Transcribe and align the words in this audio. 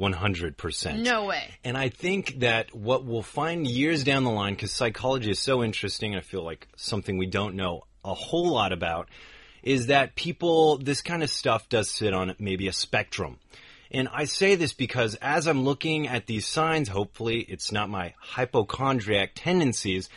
100%. 0.00 1.02
No 1.02 1.26
way. 1.26 1.50
And 1.62 1.76
I 1.76 1.90
think 1.90 2.40
that 2.40 2.74
what 2.74 3.04
we'll 3.04 3.22
find 3.22 3.66
years 3.66 4.02
down 4.02 4.24
the 4.24 4.30
line, 4.30 4.54
because 4.54 4.72
psychology 4.72 5.30
is 5.30 5.38
so 5.38 5.62
interesting, 5.62 6.16
I 6.16 6.20
feel 6.20 6.42
like 6.42 6.66
something 6.76 7.18
we 7.18 7.26
don't 7.26 7.54
know 7.54 7.84
a 8.04 8.14
whole 8.14 8.48
lot 8.48 8.72
about, 8.72 9.08
is 9.62 9.88
that 9.88 10.14
people, 10.14 10.78
this 10.78 11.02
kind 11.02 11.22
of 11.22 11.30
stuff 11.30 11.68
does 11.68 11.90
sit 11.90 12.14
on 12.14 12.34
maybe 12.38 12.66
a 12.66 12.72
spectrum. 12.72 13.38
And 13.90 14.08
I 14.12 14.24
say 14.24 14.54
this 14.54 14.72
because 14.72 15.16
as 15.16 15.46
I'm 15.46 15.64
looking 15.64 16.08
at 16.08 16.26
these 16.26 16.46
signs, 16.46 16.88
hopefully 16.88 17.40
it's 17.40 17.70
not 17.70 17.90
my 17.90 18.14
hypochondriac 18.18 19.32
tendencies, 19.34 20.08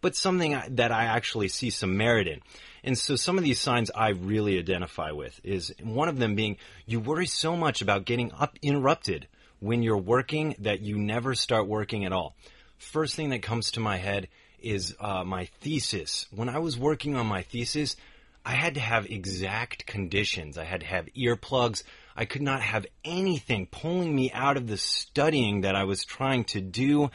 but 0.00 0.14
something 0.14 0.60
that 0.70 0.92
I 0.92 1.04
actually 1.04 1.48
see 1.48 1.70
some 1.70 1.96
merit 1.96 2.28
in. 2.28 2.40
And 2.84 2.98
so 2.98 3.16
some 3.16 3.38
of 3.38 3.44
these 3.44 3.60
signs 3.60 3.90
I 3.94 4.08
really 4.10 4.58
identify 4.58 5.12
with 5.12 5.40
is 5.44 5.72
one 5.82 6.08
of 6.08 6.18
them 6.18 6.34
being 6.34 6.56
you 6.84 7.00
worry 7.00 7.26
so 7.26 7.56
much 7.56 7.80
about 7.80 8.04
getting 8.04 8.32
up 8.32 8.58
interrupted 8.60 9.28
when 9.62 9.84
you're 9.84 9.96
working 9.96 10.56
that 10.58 10.80
you 10.80 10.98
never 10.98 11.36
start 11.36 11.68
working 11.68 12.04
at 12.04 12.12
all. 12.12 12.34
First 12.78 13.14
thing 13.14 13.30
that 13.30 13.42
comes 13.42 13.70
to 13.72 13.80
my 13.80 13.96
head 13.96 14.26
is 14.60 14.96
uh, 14.98 15.22
my 15.22 15.44
thesis. 15.60 16.26
When 16.32 16.48
I 16.48 16.58
was 16.58 16.76
working 16.76 17.14
on 17.14 17.26
my 17.26 17.42
thesis, 17.42 17.94
I 18.44 18.54
had 18.54 18.74
to 18.74 18.80
have 18.80 19.06
exact 19.06 19.86
conditions. 19.86 20.58
I 20.58 20.64
had 20.64 20.80
to 20.80 20.86
have 20.86 21.06
earplugs. 21.16 21.84
I 22.16 22.24
could 22.24 22.42
not 22.42 22.60
have 22.60 22.86
anything 23.04 23.66
pulling 23.66 24.14
me 24.14 24.32
out 24.32 24.56
of 24.56 24.66
the 24.66 24.76
studying 24.76 25.60
that 25.60 25.76
I 25.76 25.84
was 25.84 26.04
trying 26.04 26.42
to 26.46 26.60
do. 26.60 27.12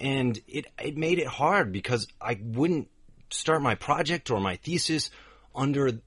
And 0.00 0.40
it, 0.48 0.66
it 0.82 0.96
made 0.96 1.20
it 1.20 1.28
hard 1.28 1.70
because 1.70 2.08
I 2.20 2.40
wouldn't 2.42 2.88
start 3.30 3.62
my 3.62 3.76
project 3.76 4.32
or 4.32 4.40
my 4.40 4.56
thesis 4.56 5.10
under 5.54 6.00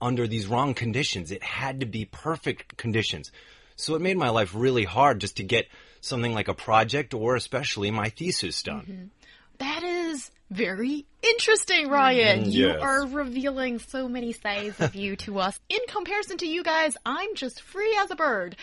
under 0.00 0.26
these 0.26 0.46
wrong 0.46 0.72
conditions. 0.72 1.30
It 1.30 1.42
had 1.42 1.80
to 1.80 1.86
be 1.86 2.06
perfect 2.06 2.78
conditions. 2.78 3.30
So 3.76 3.94
it 3.94 4.02
made 4.02 4.16
my 4.16 4.30
life 4.30 4.52
really 4.54 4.84
hard 4.84 5.20
just 5.20 5.36
to 5.36 5.42
get 5.42 5.68
something 6.00 6.34
like 6.34 6.48
a 6.48 6.54
project 6.54 7.14
or 7.14 7.36
especially 7.36 7.90
my 7.90 8.10
thesis 8.10 8.62
done. 8.62 8.84
Mm 8.86 8.96
-hmm. 8.96 9.08
That 9.58 9.82
is 9.82 10.30
very 10.50 11.06
interesting, 11.22 11.88
Ryan. 11.88 12.44
Mm, 12.44 12.52
you 12.52 12.68
are 12.70 13.06
revealing 13.06 13.78
so 13.78 14.08
many 14.08 14.32
sides 14.32 14.80
of 14.80 14.94
you 14.94 15.16
to 15.16 15.38
us. 15.38 15.58
In 15.68 15.80
comparison 15.88 16.36
to 16.38 16.46
you 16.46 16.62
guys, 16.62 16.96
I'm 17.06 17.34
just 17.34 17.62
free 17.62 17.96
as 18.02 18.10
a 18.10 18.16
bird. 18.16 18.56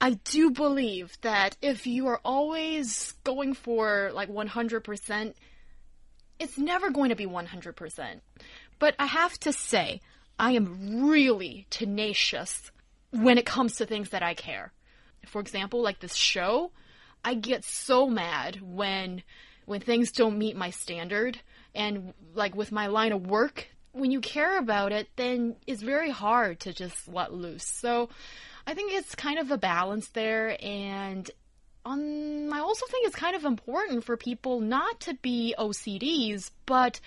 I 0.00 0.18
do 0.34 0.50
believe 0.50 1.18
that 1.22 1.56
if 1.62 1.86
you 1.86 2.08
are 2.08 2.20
always 2.22 3.14
going 3.24 3.54
for 3.54 4.10
like 4.12 4.28
100%, 4.28 5.34
it's 6.38 6.58
never 6.58 6.90
going 6.90 7.08
to 7.08 7.16
be 7.16 7.26
100%. 7.26 8.20
But 8.78 8.94
I 8.98 9.06
have 9.06 9.38
to 9.40 9.52
say, 9.52 10.02
I 10.38 10.52
am 10.52 11.08
really 11.08 11.66
tenacious 11.70 12.70
when 13.16 13.38
it 13.38 13.46
comes 13.46 13.76
to 13.76 13.86
things 13.86 14.10
that 14.10 14.22
I 14.22 14.34
care. 14.34 14.72
For 15.26 15.40
example, 15.40 15.82
like 15.82 16.00
this 16.00 16.14
show, 16.14 16.70
I 17.24 17.34
get 17.34 17.64
so 17.64 18.08
mad 18.08 18.60
when 18.62 19.22
when 19.64 19.80
things 19.80 20.12
don't 20.12 20.38
meet 20.38 20.56
my 20.56 20.70
standard 20.70 21.40
and 21.74 22.14
like 22.34 22.54
with 22.54 22.70
my 22.70 22.86
line 22.86 23.12
of 23.12 23.26
work, 23.26 23.68
when 23.90 24.12
you 24.12 24.20
care 24.20 24.58
about 24.58 24.92
it, 24.92 25.08
then 25.16 25.56
it's 25.66 25.82
very 25.82 26.10
hard 26.10 26.60
to 26.60 26.72
just 26.72 27.08
let 27.08 27.32
loose. 27.32 27.64
So, 27.64 28.08
I 28.64 28.74
think 28.74 28.92
it's 28.92 29.14
kind 29.16 29.38
of 29.38 29.50
a 29.50 29.58
balance 29.58 30.08
there 30.08 30.56
and 30.60 31.28
um, 31.84 32.52
I 32.52 32.58
also 32.58 32.84
think 32.86 33.06
it's 33.06 33.16
kind 33.16 33.36
of 33.36 33.44
important 33.44 34.02
for 34.04 34.16
people 34.16 34.60
not 34.60 35.00
to 35.00 35.14
be 35.14 35.54
OCDs, 35.56 36.50
but 36.66 37.00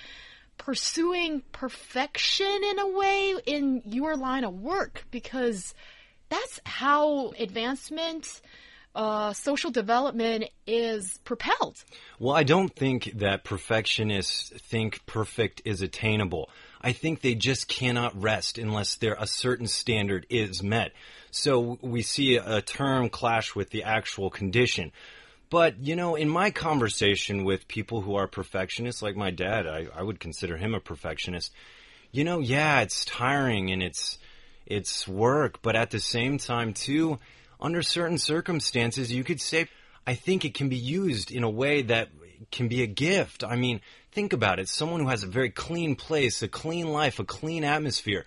pursuing 0.58 1.42
perfection 1.52 2.64
in 2.64 2.80
a 2.80 2.88
way 2.88 3.36
in 3.46 3.82
your 3.86 4.16
line 4.16 4.46
of 4.46 4.54
work 4.54 5.06
because 5.12 5.74
that's 6.30 6.60
how 6.66 7.32
advancement, 7.40 8.42
uh, 8.96 9.34
social 9.34 9.72
development 9.72 10.46
is 10.66 11.20
propelled. 11.24 11.84
Well, 12.20 12.36
I 12.36 12.44
don't 12.44 12.74
think 12.76 13.12
that 13.16 13.44
perfectionists 13.44 14.52
think 14.70 15.06
perfect 15.06 15.62
is 15.66 15.82
attainable. 15.82 16.50
I 16.82 16.94
think 16.94 17.22
they 17.22 17.36
just 17.36 17.68
cannot 17.68 18.20
rest 18.22 18.58
unless 18.58 18.96
there 18.96 19.16
a 19.20 19.28
certain 19.28 19.68
standard 19.68 20.26
is 20.30 20.64
met. 20.64 20.94
So 21.32 21.78
we 21.82 22.02
see 22.02 22.38
a 22.38 22.62
term 22.62 23.10
clash 23.10 23.56
with 23.56 23.70
the 23.70 23.84
actual 23.84 24.30
condition. 24.30 24.92
But, 25.50 25.80
you 25.80 25.96
know, 25.96 26.16
in 26.16 26.30
my 26.30 26.52
conversation 26.52 27.44
with 27.44 27.68
people 27.68 28.02
who 28.02 28.16
are 28.16 28.28
perfectionists, 28.28 29.02
like 29.02 29.16
my 29.16 29.32
dad, 29.32 29.66
I, 29.68 29.88
I 29.96 30.04
would 30.04 30.20
consider 30.20 30.58
him 30.58 30.74
a 30.74 30.80
perfectionist. 30.80 31.52
You 32.12 32.24
know, 32.24 32.40
yeah, 32.40 32.82
it's 32.82 33.04
tiring 33.06 33.72
and 33.72 33.82
it's, 33.82 34.20
it's 34.70 35.08
work, 35.08 35.62
but 35.62 35.76
at 35.76 35.92
the 35.92 36.00
same 36.00 36.38
time, 36.38 36.74
too, 36.74 37.20
under 37.60 37.82
certain 37.82 38.18
circumstances, 38.18 39.12
you 39.12 39.24
could 39.24 39.42
say, 39.42 39.68
I 40.08 40.14
think 40.14 40.46
it 40.46 40.54
can 40.54 40.70
be 40.70 40.78
used 40.78 41.32
in 41.32 41.44
a 41.44 41.50
way 41.50 41.82
that 41.82 42.10
can 42.52 42.68
be 42.68 42.84
a 42.84 42.88
gift. 42.88 43.44
I 43.44 43.56
mean, 43.56 43.82
think 44.12 44.32
about 44.32 44.60
it. 44.60 44.70
Someone 44.70 45.02
who 45.02 45.10
has 45.10 45.24
a 45.24 45.28
very 45.28 45.50
clean 45.50 45.96
place, 45.96 46.42
a 46.42 46.48
clean 46.48 46.88
life, 46.92 47.20
a 47.20 47.26
clean 47.26 47.64
atmosphere, 47.64 48.26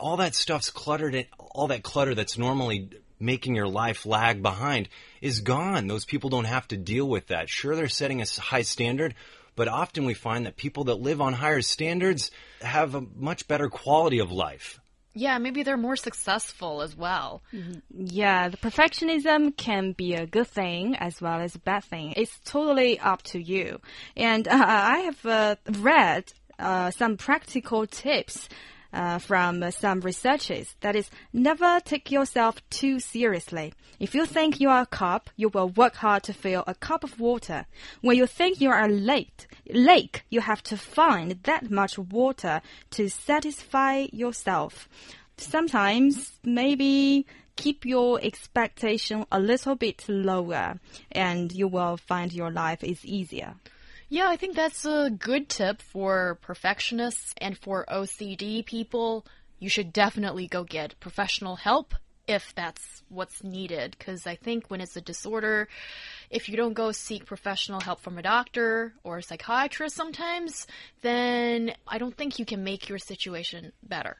all 0.00 0.16
that 0.16 0.34
stuff's 0.34 0.70
cluttered, 0.70 1.26
all 1.38 1.68
that 1.68 1.82
clutter 1.82 2.14
that's 2.14 2.36
normally 2.38 2.90
making 3.20 3.54
your 3.54 3.68
life 3.68 4.06
lag 4.06 4.42
behind 4.42 4.88
is 5.20 5.40
gone. 5.40 5.86
Those 5.86 6.04
people 6.04 6.30
don't 6.30 6.44
have 6.44 6.66
to 6.68 6.76
deal 6.76 7.08
with 7.08 7.28
that. 7.28 7.48
Sure, 7.48 7.76
they're 7.76 7.88
setting 7.88 8.20
a 8.20 8.26
high 8.40 8.62
standard, 8.62 9.14
but 9.56 9.68
often 9.68 10.04
we 10.04 10.14
find 10.14 10.46
that 10.46 10.56
people 10.56 10.84
that 10.84 10.96
live 10.96 11.20
on 11.20 11.32
higher 11.32 11.62
standards 11.62 12.30
have 12.60 12.94
a 12.94 13.04
much 13.16 13.46
better 13.46 13.68
quality 13.68 14.18
of 14.18 14.32
life. 14.32 14.80
Yeah, 15.14 15.38
maybe 15.38 15.62
they're 15.62 15.76
more 15.76 15.96
successful 15.96 16.82
as 16.82 16.96
well. 16.96 17.42
Yeah, 17.96 18.48
the 18.48 18.56
perfectionism 18.56 19.56
can 19.56 19.92
be 19.92 20.14
a 20.14 20.26
good 20.26 20.48
thing 20.48 20.96
as 20.96 21.20
well 21.20 21.40
as 21.40 21.54
a 21.54 21.60
bad 21.60 21.84
thing. 21.84 22.14
It's 22.16 22.38
totally 22.44 22.98
up 22.98 23.22
to 23.24 23.40
you. 23.40 23.80
And 24.16 24.48
uh, 24.48 24.64
I 24.66 24.98
have 24.98 25.26
uh, 25.26 25.56
read 25.78 26.32
uh, 26.58 26.90
some 26.90 27.16
practical 27.16 27.86
tips 27.86 28.48
uh, 28.94 29.18
from 29.18 29.70
some 29.72 30.00
researchers. 30.00 30.74
That 30.80 30.96
is, 30.96 31.10
never 31.32 31.80
take 31.80 32.10
yourself 32.10 32.66
too 32.70 33.00
seriously. 33.00 33.74
If 33.98 34.14
you 34.14 34.24
think 34.24 34.60
you 34.60 34.70
are 34.70 34.82
a 34.82 34.86
cup, 34.86 35.30
you 35.36 35.48
will 35.48 35.68
work 35.68 35.96
hard 35.96 36.22
to 36.24 36.32
fill 36.32 36.64
a 36.66 36.74
cup 36.74 37.04
of 37.04 37.18
water. 37.20 37.66
When 38.00 38.16
you 38.16 38.26
think 38.26 38.60
you 38.60 38.70
are 38.70 38.84
a 38.84 38.88
lake, 38.88 39.46
lake, 39.68 40.22
you 40.30 40.40
have 40.40 40.62
to 40.64 40.76
find 40.76 41.40
that 41.42 41.70
much 41.70 41.98
water 41.98 42.62
to 42.90 43.08
satisfy 43.10 44.06
yourself. 44.12 44.88
Sometimes, 45.36 46.38
maybe 46.44 47.26
keep 47.56 47.84
your 47.84 48.20
expectation 48.22 49.24
a 49.30 49.40
little 49.40 49.74
bit 49.74 50.04
lower, 50.08 50.78
and 51.12 51.52
you 51.52 51.68
will 51.68 51.96
find 51.96 52.32
your 52.32 52.50
life 52.50 52.84
is 52.84 53.04
easier. 53.04 53.54
Yeah, 54.08 54.28
I 54.28 54.36
think 54.36 54.54
that's 54.54 54.84
a 54.84 55.10
good 55.10 55.48
tip 55.48 55.80
for 55.80 56.38
perfectionists 56.42 57.34
and 57.38 57.56
for 57.56 57.84
OCD 57.90 58.64
people. 58.64 59.26
You 59.58 59.68
should 59.68 59.92
definitely 59.92 60.46
go 60.46 60.64
get 60.64 60.98
professional 61.00 61.56
help 61.56 61.94
if 62.26 62.54
that's 62.54 63.02
what's 63.08 63.42
needed. 63.42 63.96
Because 63.98 64.26
I 64.26 64.36
think 64.36 64.68
when 64.68 64.80
it's 64.80 64.96
a 64.96 65.00
disorder, 65.00 65.68
if 66.30 66.48
you 66.48 66.56
don't 66.56 66.74
go 66.74 66.92
seek 66.92 67.26
professional 67.26 67.80
help 67.80 68.00
from 68.00 68.18
a 68.18 68.22
doctor 68.22 68.94
or 69.04 69.18
a 69.18 69.22
psychiatrist 69.22 69.96
sometimes, 69.96 70.66
then 71.02 71.72
I 71.86 71.98
don't 71.98 72.16
think 72.16 72.38
you 72.38 72.44
can 72.44 72.64
make 72.64 72.88
your 72.88 72.98
situation 72.98 73.72
better. 73.82 74.16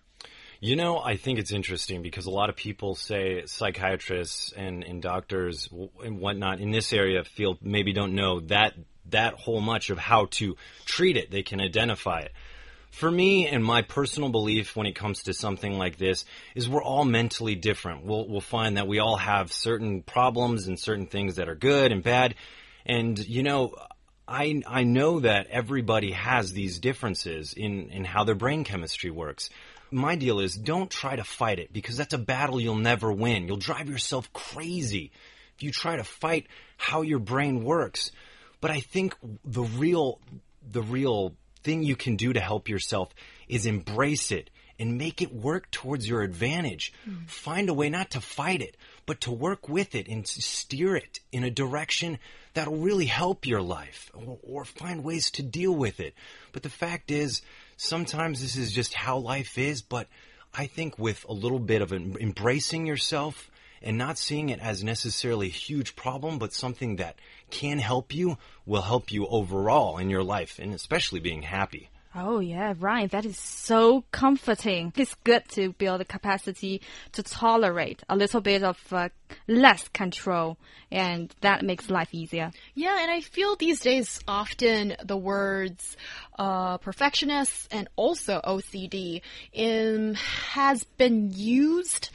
You 0.61 0.77
know, 0.77 0.99
I 0.99 1.17
think 1.17 1.39
it's 1.39 1.53
interesting 1.53 2.01
because 2.01 2.27
a 2.27 2.31
lot 2.31 2.49
of 2.49 2.57
people 2.57 2.95
say 2.95 3.45
psychiatrists 3.45 4.53
and, 4.57 4.83
and 4.83 5.03
doctors 5.03 5.69
and 6.03 6.19
whatnot 6.19 6.61
in 6.61 6.71
this 6.71 6.93
area 6.93 7.23
feel 7.25 7.59
maybe 7.61 7.93
don't 7.93 8.15
know 8.15 8.41
that 8.41 8.75
that 9.11 9.35
whole 9.35 9.61
much 9.61 9.91
of 9.91 9.99
how 9.99 10.27
to 10.33 10.57
treat 10.85 11.17
it. 11.17 11.31
They 11.31 11.43
can 11.43 11.61
identify 11.61 12.21
it. 12.21 12.33
For 12.91 13.11
me 13.11 13.49
and 13.49 13.65
my 13.65 13.83
personal 13.83 14.29
belief 14.29 14.77
when 14.77 14.87
it 14.87 14.95
comes 14.95 15.25
to 15.25 15.35
something 15.35 15.79
like 15.79 15.97
this 15.99 16.25
is 16.55 16.69
we're 16.69 16.83
all 16.83 17.05
mentally 17.05 17.57
different. 17.57 18.05
We'll, 18.05 18.29
we'll 18.29 18.41
find 18.41 18.77
that 18.77 18.87
we 18.87 19.01
all 19.01 19.17
have 19.17 19.53
certain 19.53 20.03
problems 20.03 20.69
and 20.69 20.79
certain 20.79 21.07
things 21.07 21.37
that 21.37 21.49
are 21.49 21.57
good 21.57 21.91
and 21.91 22.05
bad. 22.05 22.37
And, 22.87 23.19
you 23.19 23.43
know, 23.43 23.75
I, 24.29 24.63
I 24.67 24.85
know 24.85 25.21
that 25.21 25.49
everybody 25.49 26.13
has 26.13 26.53
these 26.53 26.79
differences 26.79 27.53
in, 27.53 27.91
in 27.91 28.05
how 28.05 28.23
their 28.23 28.35
brain 28.35 28.63
chemistry 28.63 29.11
works. 29.11 29.51
My 29.91 30.15
deal 30.15 30.39
is 30.39 30.55
don't 30.55 30.91
try 30.91 31.17
to 31.17 31.25
fight 31.25 31.59
it 31.59 31.73
because 31.73 31.97
that's 31.97 32.15
a 32.15 32.19
battle 32.19 32.61
you'll 32.61 32.77
never 32.77 33.13
win. 33.13 33.49
You'll 33.49 33.57
drive 33.57 33.91
yourself 33.91 34.33
crazy 34.33 35.11
if 35.57 35.63
you 35.63 35.73
try 35.73 35.97
to 35.97 36.05
fight 36.05 36.47
how 36.77 37.03
your 37.03 37.19
brain 37.19 37.65
works. 37.65 38.13
But 38.65 38.71
I 38.71 38.81
think 38.81 39.15
the 39.45 39.65
real, 39.65 40.21
the 40.67 40.81
real 40.81 41.35
thing 41.63 41.83
you 41.83 41.97
can 41.97 42.17
do 42.17 42.33
to 42.33 42.41
help 42.41 42.67
yourself 42.67 43.11
is 43.47 43.67
embrace 43.67 44.31
it 44.31 44.49
and 44.79 44.97
make 44.97 45.21
it 45.21 45.35
work 45.35 45.71
towards 45.71 46.09
your 46.09 46.23
advantage. 46.23 46.91
Mm. 47.07 47.29
Find 47.29 47.69
a 47.69 47.75
way 47.75 47.91
not 47.91 48.13
to 48.13 48.23
fight 48.23 48.63
it, 48.63 48.79
but 49.05 49.21
to 49.21 49.31
work 49.31 49.69
with 49.69 49.95
it 49.95 50.09
and 50.09 50.27
steer 50.27 50.97
it 50.97 51.21
in 51.31 51.45
a 51.45 51.51
direction 51.51 52.19
that'll 52.55 52.79
really 52.79 53.05
help 53.05 53.45
your 53.45 53.61
life 53.61 54.11
or, 54.15 54.39
or 54.43 54.65
find 54.65 55.05
ways 55.05 55.31
to 55.33 55.43
deal 55.43 55.75
with 55.75 56.01
it. 56.01 56.15
But 56.53 56.63
the 56.63 56.71
fact 56.71 57.11
is, 57.11 57.43
sometimes 57.77 58.41
this 58.41 58.57
is 58.57 58.73
just 58.73 58.95
how 58.95 59.19
life 59.19 59.59
is, 59.59 59.83
but 59.83 60.09
I 60.55 60.69
think 60.69 60.99
with 60.99 61.27
a 61.29 61.35
little 61.35 61.59
bit 61.59 61.83
of 61.83 61.93
embracing 61.93 62.87
yourself 62.87 63.51
and 63.85 63.99
not 63.99 64.19
seeing 64.19 64.49
it 64.49 64.59
as 64.59 64.83
necessarily 64.83 65.47
a 65.47 65.51
huge 65.51 65.95
problem, 65.95 66.39
but 66.39 66.53
something 66.53 66.97
that 66.97 67.17
can 67.51 67.79
help 67.79 68.13
you 68.13 68.39
will 68.67 68.83
help 68.83 69.13
you 69.13 69.27
overall 69.27 69.99
in 69.99 70.11
your 70.11 70.25
life 70.25 70.59
and 70.59 70.75
especially 70.75 71.21
being 71.21 71.43
happy. 71.43 71.91
Oh 72.17 72.39
yeah, 72.39 72.75
right. 72.79 73.11
That 73.11 73.27
is 73.27 73.37
so 73.37 74.05
comforting. 74.13 74.93
It's 74.97 75.17
good 75.25 75.43
to 75.51 75.73
build 75.73 75.99
the 75.99 76.05
capacity 76.05 76.81
to 77.13 77.25
tolerate 77.25 78.05
a 78.09 78.15
little 78.15 78.41
bit 78.41 78.63
of 78.63 78.79
uh, 78.93 79.09
less 79.49 79.89
control, 79.89 80.57
and 80.93 81.35
that 81.41 81.65
makes 81.65 81.91
life 81.91 82.11
easier. 82.13 82.53
Yeah, 82.75 82.97
and 83.01 83.11
I 83.11 83.21
feel 83.21 83.57
these 83.57 83.81
days 83.81 84.21
often 84.29 84.95
the 85.05 85.17
words 85.17 85.97
uh, 86.39 86.79
perfectionist 86.79 87.67
and 87.73 87.89
also 87.97 88.41
OCD 88.45 89.21
in, 89.53 90.15
has 90.15 90.85
been 90.85 91.33
used 91.35 92.11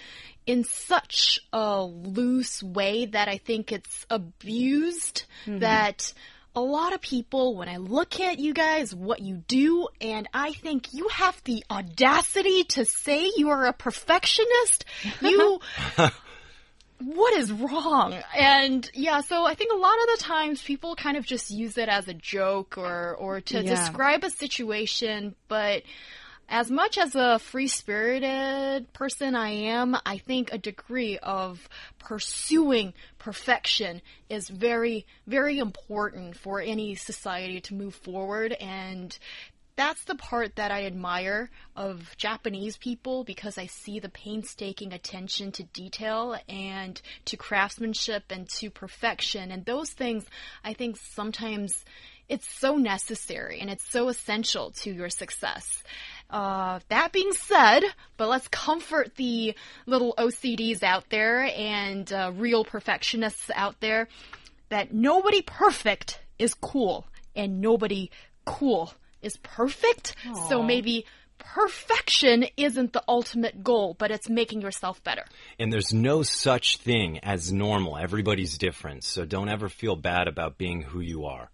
in 0.49 0.63
such 0.63 1.39
a 1.53 1.83
loose 1.83 2.63
way 2.63 3.05
that 3.05 3.27
I 3.27 3.37
think 3.37 3.71
it's 3.71 4.07
abused 4.09 5.25
mm 5.45 5.53
-hmm. 5.53 5.59
that 5.59 6.13
a 6.55 6.59
lot 6.59 6.93
of 6.95 7.01
people, 7.01 7.55
when 7.55 7.69
I 7.69 7.77
look 7.77 8.19
at 8.19 8.39
you 8.39 8.53
guys, 8.53 8.95
what 8.95 9.19
you 9.19 9.35
do, 9.47 9.87
and 10.01 10.27
I 10.33 10.53
think 10.53 10.87
you 10.91 11.07
have 11.09 11.37
the 11.43 11.63
audacity 11.69 12.63
to 12.75 12.85
say 12.85 13.31
you 13.37 13.49
are 13.51 13.65
a 13.67 13.73
perfectionist, 13.73 14.85
you. 15.21 15.59
what 17.19 17.33
is 17.41 17.51
wrong? 17.51 18.13
And 18.35 18.89
yeah, 18.93 19.21
so 19.21 19.45
I 19.51 19.55
think 19.55 19.71
a 19.71 19.81
lot 19.87 19.97
of 20.03 20.07
the 20.13 20.23
times 20.23 20.61
people 20.61 20.95
kind 20.95 21.17
of 21.17 21.25
just 21.25 21.51
use 21.51 21.77
it 21.77 21.89
as 21.89 22.07
a 22.07 22.13
joke 22.13 22.77
or, 22.77 23.15
or 23.15 23.41
to 23.41 23.57
yeah. 23.57 23.69
describe 23.75 24.23
a 24.23 24.29
situation, 24.29 25.35
but 25.47 25.83
as 26.49 26.71
much 26.71 26.97
as 26.97 27.15
a 27.15 27.37
free 27.37 27.67
spirited 27.67 28.91
person 28.91 29.35
I 29.35 29.49
am, 29.49 29.95
I 30.05 30.17
think 30.17 30.51
a 30.51 30.57
degree 30.57 31.19
of 31.19 31.69
pursuing 31.99 32.93
perfection 33.19 34.01
is 34.29 34.49
very, 34.49 35.05
very 35.27 35.59
important 35.59 36.35
for 36.35 36.59
any 36.59 36.95
society 36.95 37.61
to 37.61 37.75
move 37.75 37.93
forward. 37.93 38.53
And 38.53 39.15
that's 39.75 40.03
the 40.05 40.15
part 40.15 40.55
that 40.55 40.71
I 40.71 40.85
admire 40.85 41.51
of 41.75 42.17
Japanese 42.17 42.77
people 42.77 43.23
because 43.23 43.57
I 43.59 43.67
see 43.67 43.99
the 43.99 44.09
painstaking 44.09 44.91
attention 44.91 45.51
to 45.53 45.63
detail 45.63 46.35
and 46.49 46.99
to 47.25 47.37
craftsmanship 47.37 48.23
and 48.31 48.49
to 48.57 48.71
perfection. 48.71 49.51
And 49.51 49.63
those 49.65 49.91
things, 49.91 50.25
I 50.63 50.73
think 50.73 50.97
sometimes 50.97 51.85
it's 52.29 52.47
so 52.59 52.75
necessary 52.75 53.59
and 53.59 53.69
it's 53.69 53.89
so 53.89 54.07
essential 54.07 54.71
to 54.71 54.91
your 54.91 55.09
success. 55.09 55.83
Uh, 56.29 56.79
that 56.89 57.11
being 57.11 57.31
said, 57.33 57.83
but 58.15 58.29
let's 58.29 58.47
comfort 58.47 59.15
the 59.15 59.55
little 59.87 60.13
OCDs 60.17 60.83
out 60.83 61.09
there 61.09 61.45
and 61.55 62.13
uh, 62.13 62.31
real 62.35 62.63
perfectionists 62.63 63.49
out 63.55 63.79
there 63.79 64.07
that 64.69 64.93
nobody 64.93 65.41
perfect 65.41 66.21
is 66.37 66.53
cool 66.53 67.07
and 67.35 67.59
nobody 67.61 68.11
cool 68.45 68.93
is 69.23 69.37
perfect. 69.37 70.15
Aww. 70.25 70.49
So 70.49 70.61
maybe 70.61 71.05
perfection 71.39 72.45
isn't 72.57 72.93
the 72.93 73.03
ultimate 73.07 73.63
goal, 73.63 73.95
but 73.97 74.11
it's 74.11 74.29
making 74.29 74.61
yourself 74.61 75.03
better. 75.03 75.25
And 75.57 75.73
there's 75.73 75.93
no 75.93 76.21
such 76.21 76.77
thing 76.77 77.19
as 77.19 77.51
normal. 77.51 77.97
Everybody's 77.97 78.57
different. 78.59 79.03
So 79.03 79.25
don't 79.25 79.49
ever 79.49 79.67
feel 79.67 79.95
bad 79.95 80.27
about 80.27 80.59
being 80.59 80.83
who 80.83 80.99
you 80.99 81.25
are. 81.25 81.49